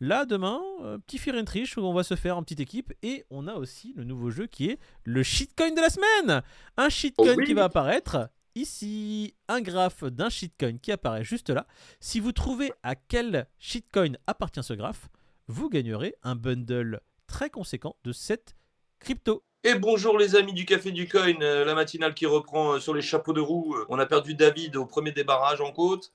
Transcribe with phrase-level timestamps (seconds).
[0.00, 2.92] Là, demain, euh, petit Fear and Trish où on va se faire en petite équipe.
[3.02, 6.42] Et on a aussi le nouveau jeu qui est le shitcoin de la semaine.
[6.76, 7.46] Un shitcoin Oh oui.
[7.46, 9.34] qui va apparaître ici.
[9.48, 11.66] Un graphe d'un shitcoin qui apparaît juste là.
[11.98, 15.08] Si vous trouvez à quel shitcoin appartient ce graphe,
[15.48, 18.54] vous gagnerez un bundle très conséquent de 7
[18.98, 19.42] crypto.
[19.64, 22.92] Et bonjour les amis du Café du Coin, euh, la matinale qui reprend euh, sur
[22.94, 23.74] les chapeaux de roue.
[23.88, 26.12] On a perdu David au premier débarrage en côte.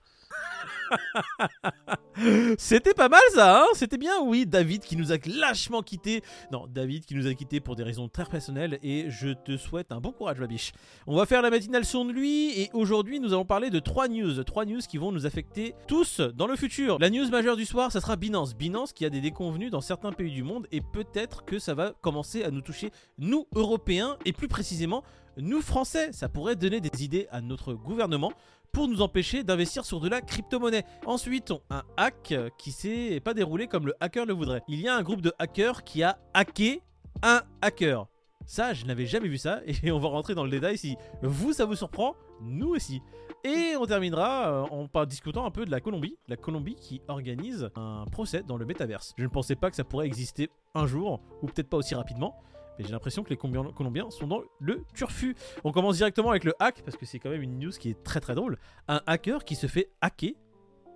[2.58, 4.46] C'était pas mal ça, hein C'était bien, oui.
[4.46, 6.22] David qui nous a lâchement quitté.
[6.52, 9.92] Non, David qui nous a quitté pour des raisons très personnelles et je te souhaite
[9.92, 10.72] un bon courage, ma biche.
[11.08, 14.08] On va faire la matinale sur de lui et aujourd'hui nous allons parler de trois
[14.08, 14.44] news.
[14.44, 16.98] Trois news qui vont nous affecter tous dans le futur.
[17.00, 18.56] La news majeure du soir, ça sera Binance.
[18.56, 21.94] Binance qui a des déconvenus dans certains pays du monde et peut-être que ça va
[22.02, 25.04] commencer à nous toucher, nous, Européens, et plus précisément,
[25.38, 26.12] nous, Français.
[26.12, 28.32] Ça pourrait donner des idées à notre gouvernement
[28.72, 30.86] pour nous empêcher d'investir sur de la crypto-monnaie.
[31.06, 34.62] Ensuite, un hack qui s'est pas déroulé comme le hacker le voudrait.
[34.68, 36.82] Il y a un groupe de hackers qui a hacké
[37.24, 38.08] un hacker.
[38.46, 41.54] Ça, je n'avais jamais vu ça et on va rentrer dans le détail si vous
[41.54, 43.02] ça vous surprend, nous aussi.
[43.44, 47.70] Et on terminera euh, en discutant un peu de la Colombie, la Colombie qui organise
[47.76, 49.14] un procès dans le métaverse.
[49.18, 52.40] Je ne pensais pas que ça pourrait exister un jour ou peut-être pas aussi rapidement.
[52.80, 55.36] Mais j'ai l'impression que les Colombiens sont dans le turfu.
[55.64, 58.04] On commence directement avec le hack parce que c'est quand même une news qui est
[58.04, 58.58] très très drôle.
[58.88, 60.32] Un hacker qui se fait hacker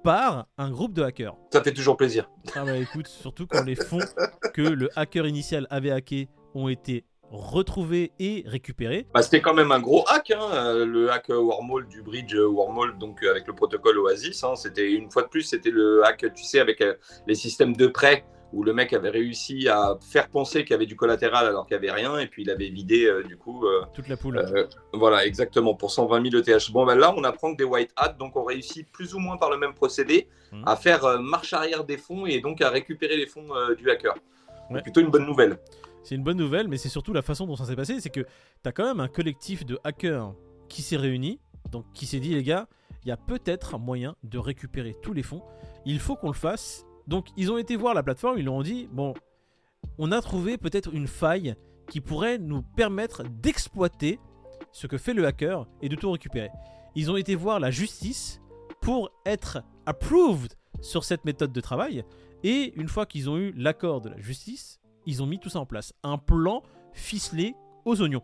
[0.04, 1.36] par un groupe de hackers.
[1.52, 2.30] Ça fait toujours plaisir.
[2.56, 4.00] Ah bah écoute, surtout quand les fonds
[4.54, 9.08] que le hacker initial avait hackés ont été retrouvés et récupérés.
[9.14, 12.98] Bah, C'était quand même un gros hack, hein, euh, le hack Wormhole du bridge Wormhole,
[13.00, 14.44] donc euh, avec le protocole Oasis.
[14.44, 14.56] hein.
[14.56, 16.94] C'était une fois de plus, c'était le hack, tu sais, avec euh,
[17.28, 20.86] les systèmes de prêt où le mec avait réussi à faire penser qu'il y avait
[20.88, 23.66] du collatéral alors qu'il n'y avait rien, et puis il avait vidé euh, du coup.
[23.68, 24.38] euh, Toute la poule.
[24.38, 26.72] Euh, voilà, exactement, pour 120 000 ETH.
[26.72, 29.38] Bon, ben là, on apprend que des white hats donc, ont réussi plus ou moins
[29.38, 30.64] par le même procédé Mhm.
[30.66, 33.48] à faire marche arrière des fonds et donc à récupérer les fonds
[33.78, 34.14] du hacker.
[34.72, 34.82] Ouais.
[34.82, 35.58] plutôt une bonne nouvelle.
[36.04, 38.00] C'est une bonne nouvelle, mais c'est surtout la façon dont ça s'est passé.
[38.00, 38.26] C'est que
[38.64, 40.34] t'as quand même un collectif de hackers
[40.70, 41.40] qui s'est réuni,
[41.72, 42.68] donc qui s'est dit les gars,
[43.04, 45.42] il y a peut-être moyen de récupérer tous les fonds.
[45.86, 46.85] Il faut qu'on le fasse.
[47.08, 49.14] Donc ils ont été voir la plateforme, ils leur ont dit bon,
[49.98, 51.56] on a trouvé peut-être une faille
[51.90, 54.20] qui pourrait nous permettre d'exploiter
[54.72, 56.50] ce que fait le hacker et de tout récupérer.
[56.96, 58.42] Ils ont été voir la justice
[58.82, 62.04] pour être approved sur cette méthode de travail.
[62.44, 65.60] Et une fois qu'ils ont eu l'accord de la justice, ils ont mis tout ça
[65.60, 65.94] en place.
[66.04, 67.56] Un plan ficelé
[67.86, 68.22] aux oignons.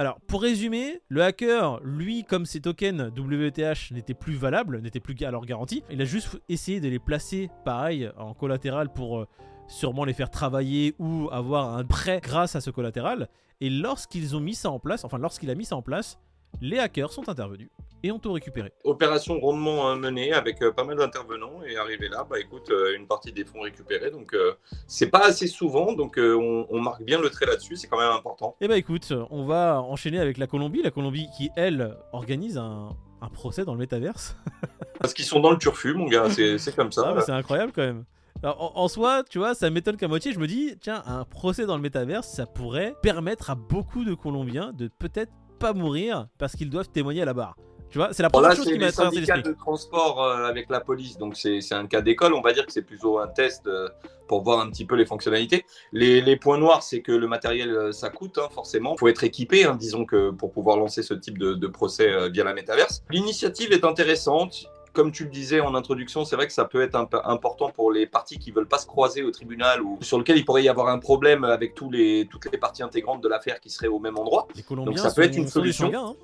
[0.00, 5.14] Alors, pour résumer, le hacker, lui, comme ses tokens WTH n'étaient plus valables, n'étaient plus
[5.26, 9.28] alors garantis, il a juste essayé de les placer, pareil, en collatéral pour euh,
[9.68, 13.28] sûrement les faire travailler ou avoir un prêt grâce à ce collatéral.
[13.60, 16.18] Et lorsqu'ils ont mis ça en place, enfin, lorsqu'il a mis ça en place,
[16.62, 17.68] les hackers sont intervenus
[18.02, 18.72] et ont tout récupéré.
[18.84, 22.96] Opération rondement euh, menée avec euh, pas mal d'intervenants et arrivé là, bah écoute, euh,
[22.96, 24.10] une partie des fonds récupérés.
[24.10, 24.52] Donc, euh,
[24.86, 27.98] c'est pas assez souvent, donc euh, on, on marque bien le trait là-dessus, c'est quand
[27.98, 28.56] même important.
[28.60, 30.82] Et bah écoute, on va enchaîner avec la Colombie.
[30.82, 34.36] La Colombie qui, elle, organise un, un procès dans le métaverse.
[35.00, 37.14] Parce qu'ils sont dans le turfu, mon gars, c'est comme ça.
[37.16, 38.04] Ah, c'est incroyable quand même.
[38.42, 40.32] Alors, en, en soi, tu vois, ça m'étonne qu'à moitié.
[40.32, 44.14] Je me dis, tiens, un procès dans le métaverse, ça pourrait permettre à beaucoup de
[44.14, 47.56] Colombiens de peut-être pas mourir parce qu'ils doivent témoigner à la barre.
[47.90, 49.42] Tu vois, c'est la Bon, première là, chose qui m'a traversé l'esprit.
[49.42, 52.34] de transport euh, avec la police, donc c'est un cas d'école.
[52.34, 53.88] On va dire que c'est plutôt un test euh,
[54.28, 55.64] pour voir un petit peu les fonctionnalités.
[55.92, 58.94] Les, les points noirs, c'est que le matériel, euh, ça coûte, hein, forcément.
[58.94, 62.08] Il faut être équipé, hein, disons que pour pouvoir lancer ce type de, de procès
[62.12, 63.02] euh, via la métaverse.
[63.10, 64.66] L'initiative est intéressante.
[64.92, 68.06] Comme tu le disais en introduction, c'est vrai que ça peut être important pour les
[68.08, 70.88] parties qui veulent pas se croiser au tribunal ou sur lequel il pourrait y avoir
[70.88, 74.18] un problème avec tous les, toutes les parties intégrantes de l'affaire qui seraient au même
[74.18, 74.48] endroit.
[74.56, 76.16] Les Colombiens ça peut être une solution.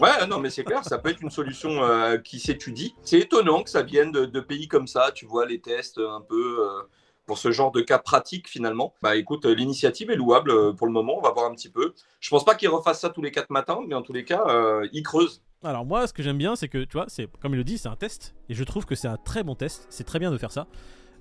[0.00, 2.94] Ouais, non, mais c'est clair, ça peut être une solution euh, qui s'étudie.
[3.02, 6.60] C'est étonnant que ça vienne de, pays comme ça, tu vois, les tests un peu
[6.60, 6.82] euh,
[7.28, 8.94] pour ce genre de cas pratique finalement.
[9.02, 11.68] Bah écoute, euh, l'initiative est louable euh, pour le moment, on va voir un petit
[11.68, 11.94] peu.
[12.18, 14.42] Je pense pas qu'ils refassent ça tous les quatre matins, mais en tous les cas,
[14.48, 15.42] euh, ils creusent.
[15.62, 17.06] Alors moi, ce que j'aime bien, c'est que tu vois,
[17.40, 19.54] comme il le dit, c'est un test, et je trouve que c'est un très bon
[19.54, 19.86] test.
[19.90, 20.66] C'est très bien de faire ça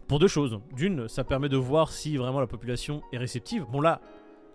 [0.08, 0.60] pour deux choses.
[0.74, 3.66] D'une, ça permet de voir si vraiment la population est réceptive.
[3.70, 4.00] Bon là,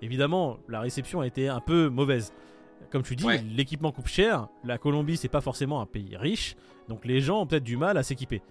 [0.01, 2.33] évidemment, la réception a été un peu mauvaise.
[2.91, 3.43] Comme tu dis, Ouais.
[3.55, 4.49] l'équipement coûte cher.
[4.65, 6.57] La Colombie, c'est pas forcément un pays riche,
[6.89, 8.43] donc les gens ont peut-être du mal à s'équiper.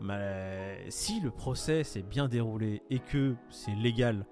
[0.00, 4.24] Mais si le procès s'est bien déroulé et que c'est légal,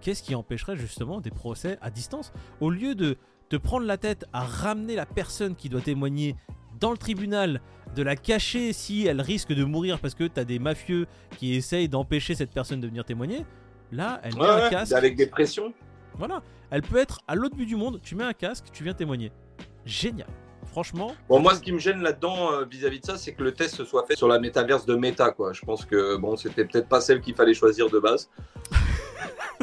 [0.00, 2.32] qu'est-ce qui empêcherait justement des procès à distance?
[2.60, 3.16] Au lieu de
[3.48, 6.36] te prendre la tête à ramener la personne qui doit témoigner
[6.78, 7.60] dans le tribunal,
[7.94, 11.06] de la cacher si elle risque de mourir parce que t'as des mafieux
[11.38, 13.44] qui essayent d'empêcher cette personne de venir témoigner,
[13.92, 14.92] là, elle met Ouais, un ouais, casque.
[14.92, 15.72] avec des pressions.
[16.18, 18.94] Voilà, elle peut être à l'autre bout du monde, tu mets un casque, tu viens
[18.94, 19.32] témoigner.
[19.84, 20.28] Génial.
[20.66, 21.14] Franchement.
[21.28, 23.84] Bon, moi, ce qui me gêne là-dedans euh, vis-à-vis de ça, c'est que le test
[23.84, 25.52] soit fait sur la métaverse de Meta, quoi.
[25.52, 28.28] Je pense que bon, c'était peut-être pas celle qu'il fallait choisir de base.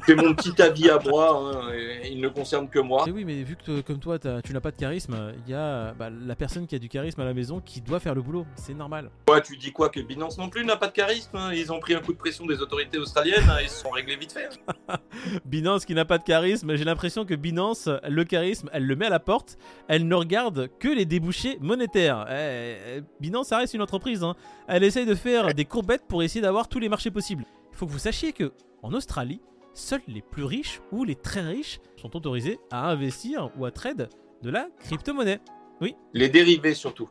[0.05, 3.05] C'est mon petit avis à moi, hein, et il ne concerne que moi.
[3.07, 5.93] Et oui, mais vu que comme toi, tu n'as pas de charisme, il y a
[5.93, 8.45] bah, la personne qui a du charisme à la maison qui doit faire le boulot.
[8.55, 9.09] C'est normal.
[9.29, 11.79] Ouais, tu dis quoi que Binance non plus n'a pas de charisme hein Ils ont
[11.79, 14.49] pris un coup de pression des autorités australiennes, hein, ils se sont réglés vite fait.
[15.45, 19.05] Binance qui n'a pas de charisme, j'ai l'impression que Binance, le charisme, elle le met
[19.05, 19.57] à la porte,
[19.87, 22.25] elle ne regarde que les débouchés monétaires.
[22.29, 24.35] Eh, eh, Binance, ça reste une entreprise, hein.
[24.67, 27.45] elle essaye de faire des courbettes pour essayer d'avoir tous les marchés possibles.
[27.71, 28.51] Il faut que vous sachiez que
[28.81, 29.39] en Australie,
[29.73, 34.09] seuls les plus riches ou les très riches sont autorisés à investir ou à trade
[34.41, 35.39] de la crypto-monnaie.
[36.13, 37.09] Les dérivés surtout.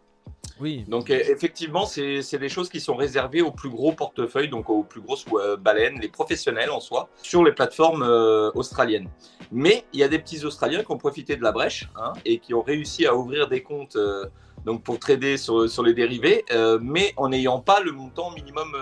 [0.61, 4.71] Oui, Donc euh, effectivement, c'est des choses qui sont réservées aux plus gros portefeuilles, donc
[4.71, 9.09] aux plus grosses euh, baleines, les professionnels en soi, sur les plateformes euh, australiennes.
[9.51, 12.39] Mais il y a des petits Australiens qui ont profité de la brèche hein, et
[12.39, 14.27] qui ont réussi à ouvrir des comptes euh,
[14.65, 18.73] donc pour trader sur, sur les dérivés, euh, mais en n'ayant pas le montant minimum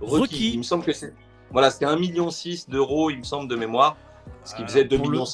[0.00, 0.20] requis.
[0.20, 0.50] Requis.
[0.52, 1.14] Il me semble que c'est
[1.52, 2.28] voilà, c'était 1,6 million
[2.68, 3.96] d'euros, il me semble, de mémoire,
[4.44, 5.24] ce qui faisait 2,5 pour le- millions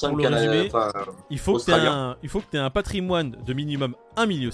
[0.69, 0.91] pour le enfin,
[1.29, 1.93] Il faut, que tu aies Australien.
[2.11, 4.49] un, il faut que tu aies un patrimoine de minimum 1,6 million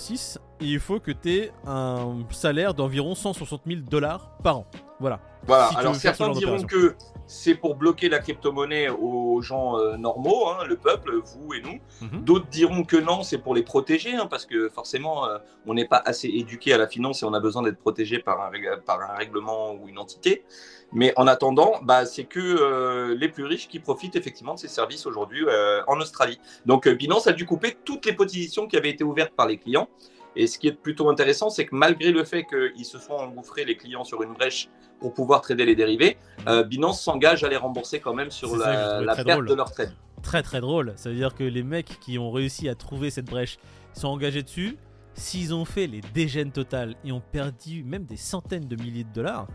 [0.61, 4.65] et il faut que tu aies un salaire d'environ 160 000 dollars par an.
[4.99, 5.19] Voilà.
[5.45, 6.95] Voilà, si alors ce certains diront que
[7.25, 11.79] c'est pour bloquer la crypto-monnaie aux gens euh, normaux, hein, le peuple, vous et nous.
[12.07, 12.23] Mhm.
[12.23, 15.87] D'autres diront que non, c'est pour les protéger, hein, parce que forcément, euh, on n'est
[15.87, 18.51] pas assez éduqué à la finance et on a besoin d'être protégé par un,
[18.85, 20.45] par un règlement ou une entité.
[20.93, 24.67] Mais en attendant, bah, c'est que euh, les plus riches qui profitent effectivement de ces
[24.67, 26.39] services aujourd'hui euh, en Australie.
[26.65, 29.57] Donc euh, Binance a dû couper toutes les positions qui avaient été ouvertes par les
[29.57, 29.87] clients.
[30.35, 33.65] Et ce qui est plutôt intéressant, c'est que malgré le fait qu'ils se sont engouffrés
[33.65, 34.67] les clients sur une brèche
[34.99, 36.17] pour pouvoir trader les dérivés,
[36.47, 39.47] euh, Binance s'engage à les rembourser quand même sur la, la perte drôle.
[39.47, 39.93] de leur trade.
[40.21, 40.93] Très très drôle.
[40.95, 43.57] Ça veut dire que les mecs qui ont réussi à trouver cette brèche
[43.93, 44.77] sont engagés dessus.
[45.15, 49.13] S'ils ont fait les dégènes totales et ont perdu même des centaines de milliers de
[49.13, 49.47] dollars,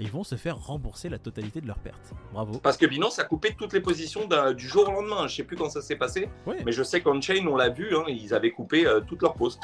[0.00, 2.12] ils vont se faire rembourser la totalité de leurs pertes.
[2.32, 2.58] Bravo.
[2.58, 5.26] Parce que Binance a coupé toutes les positions du jour au lendemain.
[5.26, 6.58] Je sais plus quand ça s'est passé, Ouais.
[6.64, 9.34] mais je sais qu'en chain, on l'a vu, hein, ils avaient coupé euh, toutes leurs
[9.34, 9.62] posts.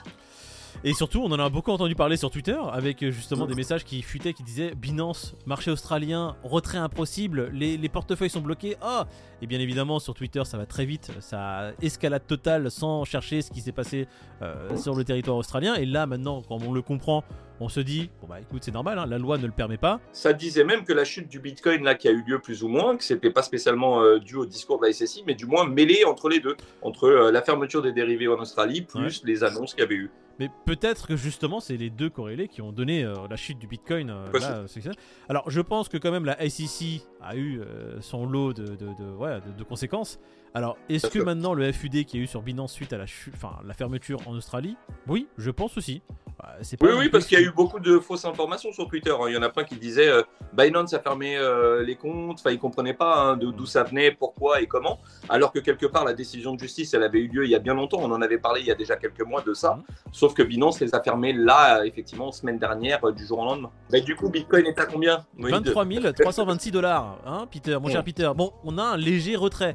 [0.85, 3.83] Et surtout, on en a beaucoup entendu parler sur Twitter avec euh, justement des messages
[3.83, 8.77] qui fuitaient qui disaient Binance, marché australien, retrait impossible, les, les portefeuilles sont bloqués.
[8.83, 9.07] Ah
[9.41, 13.51] Et bien évidemment, sur Twitter, ça va très vite, ça escalade totale sans chercher ce
[13.51, 14.07] qui s'est passé
[14.43, 15.75] euh, sur le territoire australien.
[15.77, 17.25] Et là, maintenant, quand on le comprend,
[17.61, 20.01] on se dit Bon, bah écoute, c'est normal, hein, la loi ne le permet pas.
[20.13, 22.69] Ça disait même que la chute du Bitcoin là qui a eu lieu plus ou
[22.69, 25.67] moins, que c'était pas spécialement euh, dû au discours de la SSI, mais du moins
[25.67, 29.73] mêlé entre les deux, entre euh, la fermeture des dérivés en Australie plus les annonces
[29.75, 30.11] qu'il y avait eu.
[30.39, 33.67] Mais peut-être que justement, c'est les deux corrélés qui ont donné euh, la chute du
[33.67, 34.09] Bitcoin.
[34.09, 34.65] là.
[35.31, 37.63] Alors, je pense que quand même la SEC a eu
[38.01, 40.19] son lot de, de, de- ouais, de conséquences.
[40.55, 43.31] Alors, est-ce que maintenant le FUD qui a eu sur Binance suite à la, chu-
[43.35, 44.77] enfin, la fermeture en Australie?
[45.07, 46.01] Oui, je pense aussi.
[46.39, 49.11] Pas Oui, oui, parce qu'il y a eu beaucoup de fausses informations sur Twitter.
[49.11, 49.25] hein.
[49.29, 50.23] Il y en a plein qui disaient euh,
[50.55, 54.61] Binance a fermé euh, les comptes, enfin ils comprenaient pas hein, d'où ça venait, pourquoi
[54.61, 55.01] et comment.
[55.31, 57.59] Alors que quelque part la décision de justice, elle avait eu lieu il y a
[57.59, 57.99] bien longtemps.
[58.01, 59.75] On en avait parlé il y a déjà quelques mois de ça.
[59.77, 59.83] Mhm.
[60.13, 63.71] Sauf que Binance les a fermés là, effectivement, semaine dernière, euh, du jour au lendemain.
[63.91, 65.25] Bah, du coup, Bitcoin est à combien?
[65.37, 68.03] Moïse 23 326 dollars, hein, Peter, mon cher Ouais.
[68.05, 68.31] Peter.
[68.37, 69.75] Bon, on a un léger retrait.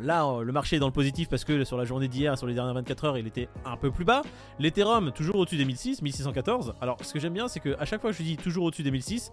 [0.00, 2.46] Là, euh, le marché est dans le positif parce que sur la journée d'hier, sur
[2.46, 4.22] les dernières 24 heures, il était un peu plus bas.
[4.58, 6.74] L'Ethereum, toujours au-dessus des 1006, 1614.
[6.80, 8.82] Alors, ce que j'aime bien, c'est que à chaque fois que je dis toujours au-dessus
[8.82, 9.32] des 1006,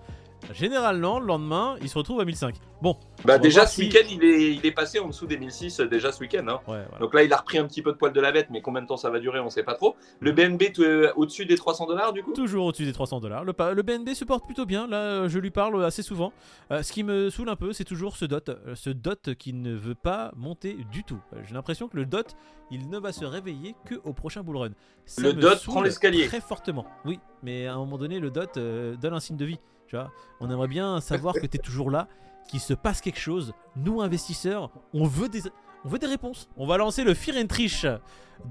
[0.54, 2.56] généralement, le lendemain, il se retrouve à 1005.
[2.82, 5.80] Bon, Bah, déjà ce si- week-end, il est, il est passé en dessous des 1006
[5.80, 6.46] euh, déjà ce week-end.
[6.50, 6.60] hein.
[6.68, 7.00] ouais, voilà.
[7.00, 8.82] Donc là, il a repris un petit peu de poil de la bête, mais combien
[8.82, 9.96] de temps ça va durer, on sait pas trop.
[10.20, 12.34] Le BNB t- euh, au-dessus des 300 dollars du coup?
[12.34, 13.46] Toujours au-dessus des 300 dollars.
[13.46, 14.86] Le, le BNB se porte plutôt bien.
[14.88, 16.34] Là, je lui parle assez souvent.
[16.72, 18.52] Euh, ce qui me saoule un peu, c'est toujours ce dot.
[18.76, 21.20] Ce dot qui ne veut pas monter du tout.
[21.34, 22.36] Euh, J'ai l'impression que le dot,
[22.72, 24.70] il ne va se réveiller que au prochain bull run.
[25.06, 26.28] Ça Le dot prend l'escalier.
[26.28, 26.86] Très fortement.
[27.06, 29.60] Oui, mais à un moment donné, le dot euh, donne un signe de vie.
[29.88, 32.08] Tu vois On aimerait bien savoir que tu es toujours là,
[32.48, 33.54] qu'il se passe quelque chose.
[33.76, 35.42] Nous, investisseurs, on veut des.
[35.86, 36.48] On veut des réponses.
[36.58, 37.86] On va lancer le Fear and Trish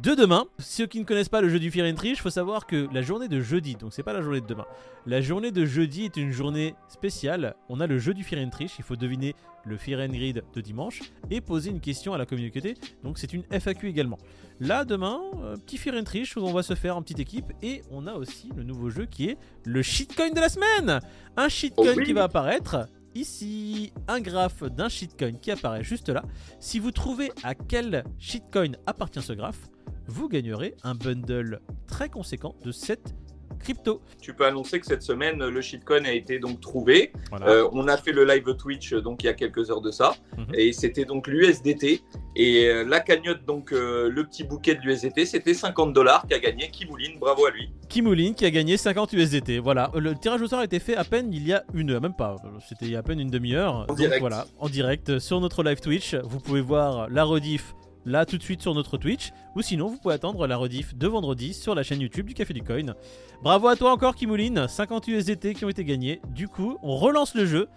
[0.03, 0.45] de demain.
[0.59, 3.01] Ceux qui ne connaissent pas le jeu du Fear and Trish, faut savoir que la
[3.03, 4.67] journée de jeudi, donc c'est pas la journée de demain,
[5.07, 7.55] la journée de jeudi est une journée spéciale.
[7.69, 9.35] On a le jeu du Fear and Trish, il faut deviner
[9.65, 12.75] le Fear and Grid de dimanche et poser une question à la communauté.
[13.03, 14.19] Donc c'est une FAQ également.
[14.61, 17.53] Là, demain, euh, petit Fear and Trish où on va se faire en petite équipe
[17.63, 21.01] et on a aussi le nouveau jeu qui est le shitcoin de la semaine.
[21.37, 22.05] Un shitcoin Oh oui.
[22.05, 26.25] qui va apparaître ici, un graphe d'un shitcoin qui apparaît juste là.
[26.61, 29.71] Si vous trouvez à quel shitcoin appartient ce graphe,
[30.07, 33.15] vous gagnerez un bundle très conséquent de 7
[33.63, 34.01] crypto.
[34.21, 37.13] Tu peux annoncer que cette semaine, le shitcoin a été donc trouvé.
[37.31, 37.47] Voilà.
[37.49, 39.91] Euh, on a fait le live Twitch euh, donc il y a quelques heures de
[39.91, 40.47] ça, Mhm.
[40.55, 42.03] et c'était donc l'USDT.
[42.37, 46.39] Et euh, la cagnotte, donc euh, le petit bouquet de l'USDT, c'était 50 dollars qu'a
[46.39, 47.19] gagné Kimouline.
[47.19, 47.71] Bravo à lui.
[47.89, 49.59] Kimoulin qui a gagné 50 USDT.
[49.59, 52.01] Voilà, le tirage au sort a été fait à peine il y a une heure,
[52.01, 52.37] même pas,
[52.69, 53.87] c'était il y a à peine une demi-heure.
[53.87, 54.21] Donc direct.
[54.21, 56.15] voilà, en direct sur notre live Twitch.
[56.25, 59.99] Vous pouvez voir la rediff là tout de suite sur notre Twitch, ou sinon vous
[59.99, 62.95] pouvez attendre la rediff de vendredi sur la chaîne YouTube du Café du Coin.
[63.43, 66.21] Bravo à toi encore Kimouline, 50 USDT qui ont été gagnés.
[66.29, 67.69] Du coup, on relance le jeu.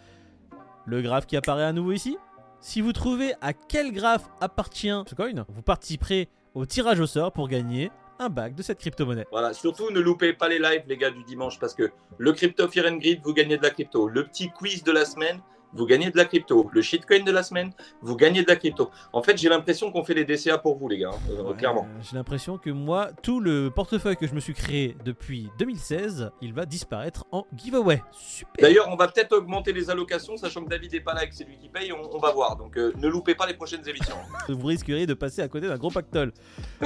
[0.86, 2.17] Le graphe qui apparaît à nouveau ici.
[2.60, 7.32] Si vous trouvez à quel graphe appartient ce coin, vous participerez au tirage au sort
[7.32, 9.25] pour gagner un bac de cette crypto-monnaie.
[9.32, 12.67] Voilà, surtout ne loupez pas les lives, les gars, du dimanche, parce que le Crypto
[12.67, 14.08] Fear and Greed, vous gagnez de la crypto.
[14.08, 15.41] Le petit quiz de la semaine,
[15.75, 16.70] vous gagnez de la crypto.
[16.72, 18.89] Le shitcoin de la semaine, vous gagnez de la crypto.
[19.13, 21.55] En fait, j'ai l'impression qu'on fait les DCA pour vous, les gars, hein, euh, Ouais,
[21.55, 21.88] clairement.
[22.01, 26.53] J'ai l'impression que moi, tout le portefeuille que je me suis créé depuis 2016, il
[26.53, 28.01] va disparaître en giveaway.
[28.12, 28.62] Super.
[28.62, 31.36] D'ailleurs, on va peut-être augmenter les allocations, sachant que David n'est pas là et que
[31.36, 32.55] c'est lui qui paye, on, on va voir.
[32.55, 34.15] Donc, euh, ne loupez pas les prochaines émissions.
[34.50, 36.32] vous risqueriez de passer à côté d'un gros pactole.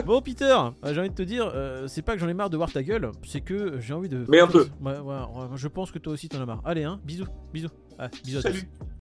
[0.06, 2.50] bon, Peter, euh, j'ai envie de te dire, euh, c'est pas que j'en ai marre
[2.50, 4.26] de voir ta gueule, c'est que j'ai envie de.
[4.28, 4.68] Mais un peu.
[4.82, 6.62] Ouais, ouais, ouais, je pense que toi aussi t'en as marre.
[6.66, 7.70] Allez, hein, bisous, bisous.
[8.02, 8.48] Ah, bisous à tous.
[8.48, 8.70] Salut.